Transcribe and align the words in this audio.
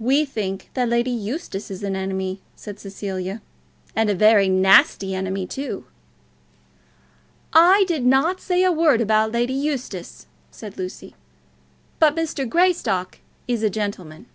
"We 0.00 0.24
think 0.24 0.68
that 0.74 0.88
Lady 0.88 1.12
Eustace 1.12 1.70
is 1.70 1.84
an 1.84 1.94
enemy," 1.94 2.40
said 2.56 2.80
Cecilia, 2.80 3.40
"and 3.94 4.10
a 4.10 4.14
very 4.16 4.48
nasty 4.48 5.14
enemy, 5.14 5.46
too." 5.46 5.84
"I 7.52 7.84
did 7.86 8.04
not 8.04 8.40
say 8.40 8.64
a 8.64 8.72
word 8.72 9.00
about 9.00 9.30
Lady 9.30 9.54
Eustace," 9.54 10.26
said 10.50 10.76
Lucy. 10.76 11.14
"But 12.00 12.16
Mr. 12.16 12.48
Greystock 12.48 13.18
is 13.46 13.62
a 13.62 13.70
gentleman." 13.70 14.26